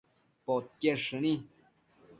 [0.45, 1.33] podquied shëni